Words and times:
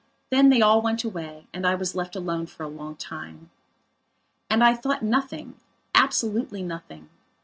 Then 0.31 0.49
they 0.49 0.63
all 0.63 0.81
went 0.81 1.03
away 1.03 1.45
and 1.53 1.63
I 1.67 1.75
was 1.75 1.93
left 1.93 2.15
alone 2.15 2.47
for 2.47 2.63
a 2.63 2.67
long 2.67 2.95
time. 2.95 3.51
And 4.49 4.63
I 4.63 4.73
thought 4.73 5.03
nothing; 5.03 5.57
absolutely 5.93 6.63
nothing. 6.63 7.09